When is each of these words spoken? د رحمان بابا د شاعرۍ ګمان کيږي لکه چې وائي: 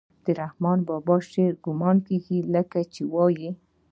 د 0.23 0.25
رحمان 0.41 0.79
بابا 0.87 1.15
د 1.21 1.23
شاعرۍ 1.31 1.61
ګمان 1.65 1.97
کيږي 2.07 2.37
لکه 2.53 2.79
چې 2.93 3.01
وائي: 3.13 3.49